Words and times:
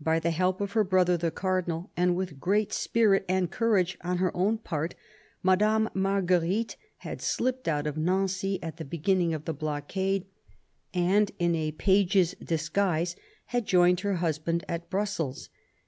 By 0.00 0.20
the 0.20 0.30
help 0.30 0.60
of 0.60 0.74
her 0.74 0.84
brother 0.84 1.16
the 1.16 1.32
Cardinal, 1.32 1.90
and 1.96 2.14
with 2.14 2.38
great 2.38 2.72
spirit 2.72 3.24
and 3.28 3.50
courage 3.50 3.98
on 4.00 4.18
her 4.18 4.30
own 4.32 4.58
part, 4.58 4.94
Madame 5.42 5.90
Marguerite 5.92 6.76
had 6.98 7.20
slipped 7.20 7.66
out 7.66 7.84
of 7.84 7.96
Nancy 7.96 8.62
at 8.62 8.76
the 8.76 8.84
beginning 8.84 9.34
of 9.34 9.44
the 9.44 9.52
blockade, 9.52 10.26
and 10.94 11.32
in 11.40 11.56
a 11.56 11.72
page's 11.72 12.34
disguise 12.34 13.16
had 13.46 13.66
joined 13.66 13.98
her 14.06 14.14
husband 14.18 14.64
at 14.68 14.88
Brussels. 14.88 15.48